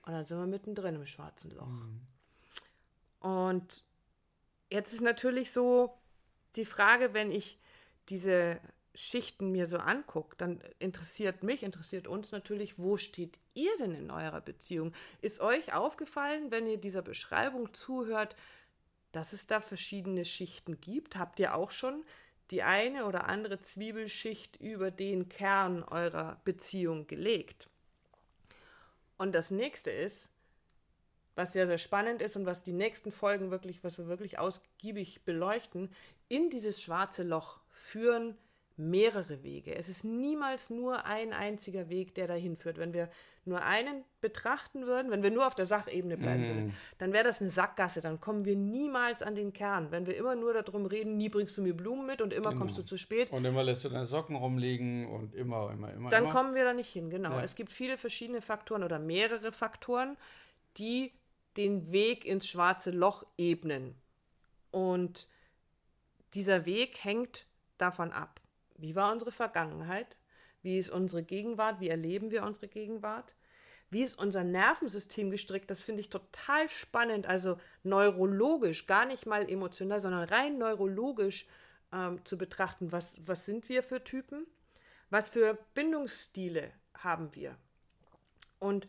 Und 0.04 0.14
dann 0.14 0.24
sind 0.24 0.38
wir 0.38 0.46
mittendrin 0.46 0.96
im 0.96 1.06
schwarzen 1.06 1.52
Loch. 1.52 1.66
Mhm. 1.66 2.00
Und 3.20 3.84
jetzt 4.68 4.92
ist 4.92 5.00
natürlich 5.00 5.52
so 5.52 5.96
die 6.56 6.64
Frage, 6.64 7.14
wenn 7.14 7.30
ich 7.30 7.60
diese 8.08 8.60
Schichten 8.94 9.52
mir 9.52 9.66
so 9.66 9.78
angucke, 9.78 10.36
dann 10.36 10.60
interessiert 10.78 11.42
mich, 11.42 11.62
interessiert 11.62 12.06
uns 12.06 12.30
natürlich, 12.30 12.78
wo 12.78 12.96
steht 12.96 13.38
ihr 13.54 13.70
denn 13.78 13.94
in 13.94 14.10
eurer 14.10 14.40
Beziehung? 14.40 14.92
Ist 15.20 15.40
euch 15.40 15.72
aufgefallen, 15.72 16.50
wenn 16.50 16.66
ihr 16.66 16.76
dieser 16.76 17.02
Beschreibung 17.02 17.72
zuhört, 17.72 18.36
dass 19.12 19.32
es 19.32 19.46
da 19.46 19.60
verschiedene 19.60 20.24
Schichten 20.24 20.80
gibt? 20.80 21.16
Habt 21.16 21.40
ihr 21.40 21.54
auch 21.54 21.70
schon 21.70 22.04
die 22.50 22.62
eine 22.62 23.06
oder 23.06 23.28
andere 23.28 23.60
Zwiebelschicht 23.60 24.56
über 24.56 24.90
den 24.90 25.28
Kern 25.28 25.82
eurer 25.82 26.40
Beziehung 26.44 27.06
gelegt? 27.06 27.70
Und 29.16 29.34
das 29.34 29.50
nächste 29.50 29.90
ist, 29.90 30.28
was 31.34 31.52
sehr, 31.52 31.66
sehr 31.66 31.78
spannend 31.78 32.20
ist 32.20 32.36
und 32.36 32.44
was 32.44 32.62
die 32.62 32.72
nächsten 32.72 33.10
Folgen 33.10 33.50
wirklich, 33.50 33.82
was 33.84 33.96
wir 33.96 34.06
wirklich 34.06 34.38
ausgiebig 34.38 35.24
beleuchten, 35.24 35.90
in 36.28 36.50
dieses 36.50 36.82
schwarze 36.82 37.22
Loch 37.22 37.60
führen 37.70 38.36
mehrere 38.76 39.42
Wege. 39.42 39.74
Es 39.74 39.88
ist 39.88 40.04
niemals 40.04 40.70
nur 40.70 41.04
ein 41.06 41.32
einziger 41.32 41.88
Weg, 41.88 42.14
der 42.14 42.26
dahin 42.26 42.56
führt. 42.56 42.78
Wenn 42.78 42.92
wir 42.92 43.10
nur 43.44 43.62
einen 43.62 44.04
betrachten 44.20 44.86
würden, 44.86 45.10
wenn 45.10 45.22
wir 45.22 45.30
nur 45.30 45.46
auf 45.46 45.54
der 45.54 45.66
Sachebene 45.66 46.16
bleiben 46.16 46.42
mm. 46.42 46.46
würden, 46.46 46.74
dann 46.98 47.12
wäre 47.12 47.24
das 47.24 47.40
eine 47.40 47.50
Sackgasse, 47.50 48.00
dann 48.00 48.20
kommen 48.20 48.44
wir 48.44 48.56
niemals 48.56 49.22
an 49.22 49.34
den 49.34 49.52
Kern. 49.52 49.90
Wenn 49.90 50.06
wir 50.06 50.16
immer 50.16 50.36
nur 50.36 50.54
darum 50.54 50.86
reden, 50.86 51.16
nie 51.16 51.28
bringst 51.28 51.56
du 51.58 51.62
mir 51.62 51.74
Blumen 51.74 52.06
mit 52.06 52.22
und 52.22 52.32
immer 52.32 52.50
genau. 52.50 52.60
kommst 52.60 52.78
du 52.78 52.82
zu 52.82 52.96
spät. 52.96 53.30
Und 53.30 53.44
immer 53.44 53.64
lässt 53.64 53.84
du 53.84 53.88
deine 53.88 54.06
Socken 54.06 54.36
rumliegen 54.36 55.08
und 55.08 55.34
immer, 55.34 55.70
immer, 55.72 55.92
immer. 55.92 56.10
Dann 56.10 56.24
immer. 56.24 56.32
kommen 56.32 56.54
wir 56.54 56.64
da 56.64 56.72
nicht 56.72 56.90
hin, 56.90 57.10
genau. 57.10 57.32
Ja. 57.32 57.42
Es 57.42 57.54
gibt 57.54 57.72
viele 57.72 57.98
verschiedene 57.98 58.42
Faktoren 58.42 58.84
oder 58.84 58.98
mehrere 58.98 59.52
Faktoren, 59.52 60.16
die 60.76 61.12
den 61.56 61.90
Weg 61.90 62.24
ins 62.24 62.46
schwarze 62.46 62.90
Loch 62.90 63.24
ebnen. 63.36 63.94
Und 64.70 65.28
dieser 66.34 66.64
Weg 66.64 67.04
hängt 67.04 67.46
davon 67.78 68.12
ab, 68.12 68.40
wie 68.82 68.94
war 68.94 69.12
unsere 69.12 69.32
Vergangenheit? 69.32 70.16
Wie 70.60 70.78
ist 70.78 70.90
unsere 70.90 71.22
Gegenwart? 71.22 71.80
Wie 71.80 71.88
erleben 71.88 72.30
wir 72.30 72.42
unsere 72.42 72.68
Gegenwart? 72.68 73.34
Wie 73.90 74.02
ist 74.02 74.18
unser 74.18 74.42
Nervensystem 74.42 75.30
gestrickt? 75.30 75.70
Das 75.70 75.82
finde 75.82 76.00
ich 76.00 76.10
total 76.10 76.68
spannend. 76.68 77.26
Also 77.26 77.58
neurologisch, 77.82 78.86
gar 78.86 79.06
nicht 79.06 79.26
mal 79.26 79.48
emotional, 79.50 80.00
sondern 80.00 80.24
rein 80.24 80.58
neurologisch 80.58 81.46
ähm, 81.92 82.24
zu 82.24 82.38
betrachten. 82.38 82.90
Was, 82.90 83.20
was 83.26 83.44
sind 83.44 83.68
wir 83.68 83.82
für 83.82 84.02
Typen? 84.02 84.46
Was 85.10 85.28
für 85.28 85.58
Bindungsstile 85.74 86.72
haben 86.94 87.34
wir? 87.34 87.56
Und 88.58 88.88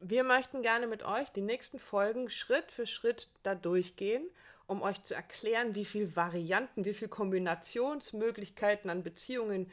wir 0.00 0.24
möchten 0.24 0.62
gerne 0.62 0.86
mit 0.86 1.02
euch 1.02 1.30
die 1.30 1.40
nächsten 1.40 1.78
Folgen 1.78 2.30
Schritt 2.30 2.70
für 2.70 2.86
Schritt 2.86 3.28
da 3.42 3.54
durchgehen 3.54 4.28
um 4.66 4.82
euch 4.82 5.02
zu 5.02 5.14
erklären, 5.14 5.74
wie 5.74 5.84
viele 5.84 6.16
Varianten, 6.16 6.84
wie 6.84 6.94
viele 6.94 7.10
Kombinationsmöglichkeiten 7.10 8.90
an 8.90 9.02
Beziehungen 9.02 9.70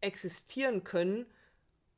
existieren 0.00 0.84
können 0.84 1.26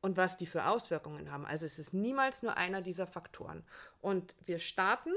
und 0.01 0.17
was 0.17 0.37
die 0.37 0.47
für 0.47 0.67
Auswirkungen 0.67 1.31
haben. 1.31 1.47
Also 1.47 1.67
es 1.67 1.79
ist 1.79 1.93
niemals 1.93 2.43
nur 2.43 2.57
einer 2.57 2.83
dieser 2.83 3.07
Faktoren. 3.07 3.65
Und 4.01 4.35
wir 4.45 4.59
starten 4.59 5.13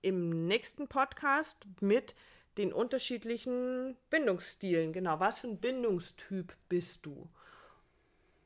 im 0.00 0.46
nächsten 0.46 0.88
Podcast 0.88 1.66
mit 1.80 2.14
den 2.56 2.72
unterschiedlichen 2.72 3.96
Bindungsstilen. 4.10 4.92
Genau, 4.92 5.20
was 5.20 5.40
für 5.40 5.48
ein 5.48 5.60
Bindungstyp 5.60 6.54
bist 6.68 7.06
du? 7.06 7.28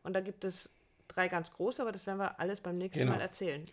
Und 0.02 0.12
da 0.12 0.20
gibt 0.20 0.44
es 0.44 0.70
drei 1.08 1.28
ganz 1.28 1.50
große, 1.50 1.82
aber 1.82 1.92
das 1.92 2.06
werden 2.06 2.18
wir 2.18 2.38
alles 2.40 2.60
beim 2.60 2.76
nächsten 2.76 3.00
genau. 3.00 3.12
Mal 3.12 3.20
erzählen. 3.20 3.64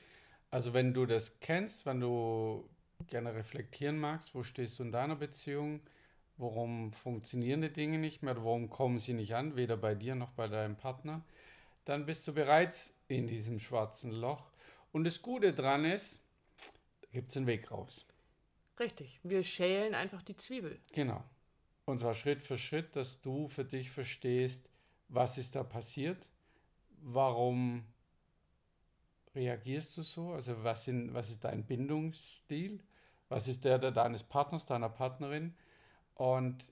Also 0.49 0.73
wenn 0.73 0.93
du 0.93 1.05
das 1.05 1.39
kennst, 1.39 1.85
wenn 1.85 1.99
du 1.99 2.69
gerne 3.07 3.33
reflektieren 3.33 3.97
magst, 3.97 4.35
wo 4.35 4.43
stehst 4.43 4.79
du 4.79 4.83
in 4.83 4.91
deiner 4.91 5.15
Beziehung, 5.15 5.81
warum 6.37 6.93
funktionieren 6.93 7.61
die 7.61 7.71
Dinge 7.71 7.97
nicht 7.97 8.23
mehr, 8.23 8.35
warum 8.37 8.69
kommen 8.69 8.99
sie 8.99 9.13
nicht 9.13 9.35
an, 9.35 9.55
weder 9.55 9.77
bei 9.77 9.95
dir 9.95 10.15
noch 10.15 10.31
bei 10.31 10.47
deinem 10.47 10.75
Partner, 10.75 11.23
dann 11.85 12.05
bist 12.05 12.27
du 12.27 12.33
bereits 12.33 12.93
in 13.07 13.27
diesem 13.27 13.59
schwarzen 13.59 14.11
Loch. 14.11 14.51
Und 14.91 15.03
das 15.03 15.21
Gute 15.21 15.53
dran 15.53 15.85
ist, 15.85 16.21
da 17.01 17.07
gibt 17.11 17.31
es 17.31 17.37
einen 17.37 17.47
Weg 17.47 17.71
raus. 17.71 18.05
Richtig, 18.79 19.19
wir 19.23 19.43
schälen 19.43 19.93
einfach 19.93 20.21
die 20.21 20.35
Zwiebel. 20.35 20.79
Genau. 20.93 21.23
Und 21.85 21.99
zwar 21.99 22.15
Schritt 22.15 22.41
für 22.41 22.57
Schritt, 22.57 22.95
dass 22.95 23.21
du 23.21 23.47
für 23.49 23.65
dich 23.65 23.91
verstehst, 23.91 24.69
was 25.09 25.37
ist 25.37 25.55
da 25.55 25.63
passiert, 25.63 26.25
warum 27.03 27.83
reagierst 29.35 29.97
du 29.97 30.01
so, 30.03 30.31
also 30.31 30.63
was, 30.63 30.85
sind, 30.85 31.13
was 31.13 31.29
ist 31.29 31.43
dein 31.43 31.65
Bindungsstil 31.65 32.83
was 33.33 33.47
ist 33.47 33.65
der, 33.65 33.79
der 33.79 33.91
deines 33.91 34.23
Partners, 34.23 34.65
deiner 34.65 34.89
Partnerin 34.89 35.55
und 36.15 36.63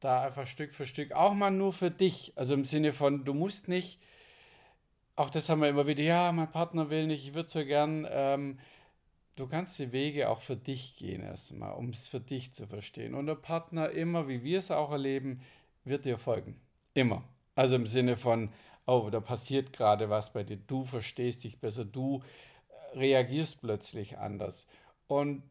da 0.00 0.22
einfach 0.22 0.46
Stück 0.46 0.72
für 0.72 0.86
Stück 0.86 1.12
auch 1.12 1.34
mal 1.34 1.50
nur 1.50 1.72
für 1.72 1.90
dich, 1.90 2.32
also 2.36 2.54
im 2.54 2.64
Sinne 2.64 2.92
von, 2.92 3.24
du 3.24 3.34
musst 3.34 3.68
nicht, 3.68 4.00
auch 5.14 5.30
das 5.30 5.48
haben 5.48 5.60
wir 5.60 5.68
immer 5.68 5.86
wieder, 5.86 6.02
ja, 6.02 6.32
mein 6.32 6.50
Partner 6.50 6.90
will 6.90 7.06
nicht, 7.06 7.28
ich 7.28 7.34
würde 7.34 7.48
so 7.48 7.64
gern, 7.64 8.06
ähm, 8.10 8.58
du 9.36 9.46
kannst 9.46 9.78
die 9.78 9.92
Wege 9.92 10.30
auch 10.30 10.40
für 10.40 10.56
dich 10.56 10.96
gehen 10.96 11.22
erstmal, 11.22 11.74
um 11.74 11.90
es 11.90 12.08
für 12.08 12.20
dich 12.20 12.54
zu 12.54 12.66
verstehen. 12.66 13.14
Und 13.14 13.26
der 13.26 13.34
Partner 13.34 13.90
immer, 13.90 14.26
wie 14.26 14.42
wir 14.42 14.58
es 14.58 14.70
auch 14.70 14.90
erleben, 14.90 15.40
wird 15.84 16.04
dir 16.04 16.18
folgen. 16.18 16.60
Immer. 16.94 17.24
Also 17.54 17.76
im 17.76 17.86
Sinne 17.86 18.16
von, 18.16 18.50
oh, 18.86 19.08
da 19.10 19.20
passiert 19.20 19.72
gerade 19.72 20.10
was 20.10 20.32
bei 20.32 20.42
dir, 20.42 20.56
du 20.56 20.84
verstehst 20.84 21.44
dich 21.44 21.58
besser, 21.58 21.84
du 21.84 22.22
reagierst 22.94 23.60
plötzlich 23.60 24.18
anders. 24.18 24.66
Und 25.06 25.42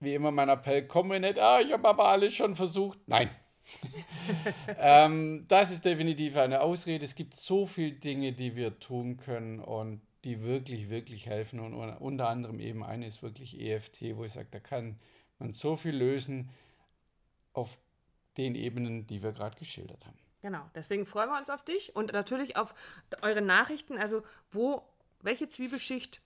wie 0.00 0.14
immer 0.14 0.30
mein 0.30 0.48
Appell, 0.48 0.86
komm 0.86 1.08
mir 1.08 1.20
nicht, 1.20 1.38
ah, 1.38 1.60
ich 1.60 1.72
habe 1.72 1.88
aber 1.88 2.08
alles 2.08 2.34
schon 2.34 2.54
versucht. 2.54 2.98
Nein. 3.06 3.30
ähm, 4.78 5.44
das 5.48 5.70
ist 5.70 5.84
definitiv 5.84 6.36
eine 6.36 6.60
Ausrede. 6.60 7.04
Es 7.04 7.14
gibt 7.14 7.34
so 7.34 7.66
viele 7.66 7.92
Dinge, 7.92 8.32
die 8.32 8.56
wir 8.56 8.78
tun 8.78 9.16
können 9.18 9.60
und 9.60 10.00
die 10.24 10.42
wirklich, 10.42 10.88
wirklich 10.88 11.26
helfen. 11.26 11.60
Und 11.60 11.74
unter 11.74 12.28
anderem 12.28 12.60
eben 12.60 12.82
eine 12.82 13.06
ist 13.06 13.22
wirklich 13.22 13.60
EFT, 13.60 14.16
wo 14.16 14.24
ich 14.24 14.32
sage, 14.32 14.48
da 14.50 14.60
kann 14.60 14.98
man 15.38 15.52
so 15.52 15.76
viel 15.76 15.94
lösen 15.94 16.50
auf 17.52 17.78
den 18.36 18.54
Ebenen, 18.54 19.06
die 19.06 19.22
wir 19.22 19.32
gerade 19.32 19.56
geschildert 19.56 20.06
haben. 20.06 20.18
Genau, 20.40 20.70
deswegen 20.74 21.04
freuen 21.04 21.30
wir 21.30 21.38
uns 21.38 21.50
auf 21.50 21.64
dich 21.64 21.96
und 21.96 22.12
natürlich 22.12 22.56
auf 22.56 22.74
eure 23.22 23.42
Nachrichten. 23.42 23.98
Also, 23.98 24.22
wo, 24.50 24.82
welche 25.20 25.48
Zwiebelschicht 25.48 26.20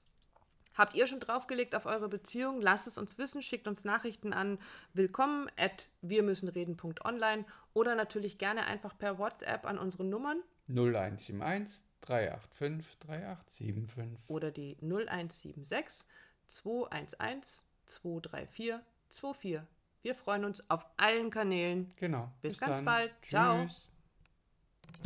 habt 0.74 0.94
ihr 0.94 1.06
schon 1.06 1.20
draufgelegt 1.20 1.74
auf 1.74 1.86
eure 1.86 2.08
Beziehung? 2.08 2.60
Lasst 2.60 2.86
es 2.86 2.98
uns 2.98 3.16
wissen, 3.16 3.40
schickt 3.40 3.66
uns 3.66 3.84
Nachrichten 3.84 4.32
an 4.32 4.58
willkommen 4.92 5.48
at 5.56 5.88
wirmüssenreden.online 6.02 7.46
oder 7.72 7.94
natürlich 7.94 8.36
gerne 8.36 8.66
einfach 8.66 8.96
per 8.98 9.18
WhatsApp 9.18 9.64
an 9.64 9.78
unsere 9.78 10.04
Nummern 10.04 10.42
0171 10.68 11.82
385 12.02 12.98
3875 12.98 14.28
oder 14.28 14.50
die 14.50 14.76
0176 14.82 16.06
211 16.48 17.64
234 17.86 18.80
24. 19.12 19.60
Wir 20.02 20.14
freuen 20.14 20.44
uns 20.44 20.68
auf 20.68 20.86
allen 20.96 21.30
Kanälen. 21.30 21.88
Genau. 21.96 22.32
Bis, 22.40 22.54
Bis 22.54 22.60
ganz 22.60 22.76
dann. 22.76 22.84
bald. 22.84 23.12
Tschüss. 23.22 23.30
Ciao. 23.30 23.66